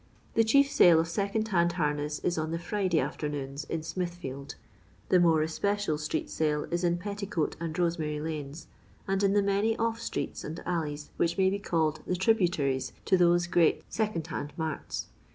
[0.33, 4.55] The chief sale of second hand harness is on the Friday afternoons, in Smithfield.
[5.09, 8.65] The more especial street sale is in Petticoat and Rosemary lanes,
[9.07, 12.93] and in the many off streets and alleys which may be called the tri buuries
[13.05, 15.05] to those great second hand marts.